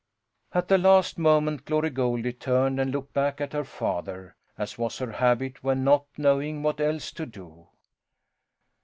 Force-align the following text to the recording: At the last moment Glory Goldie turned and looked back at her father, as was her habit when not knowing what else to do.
At 0.51 0.67
the 0.67 0.79
last 0.79 1.19
moment 1.19 1.63
Glory 1.65 1.91
Goldie 1.91 2.33
turned 2.33 2.79
and 2.79 2.89
looked 2.91 3.13
back 3.13 3.39
at 3.39 3.53
her 3.53 3.63
father, 3.63 4.35
as 4.57 4.75
was 4.75 4.97
her 4.97 5.11
habit 5.11 5.63
when 5.63 5.83
not 5.83 6.05
knowing 6.17 6.63
what 6.63 6.79
else 6.81 7.11
to 7.11 7.27
do. 7.27 7.67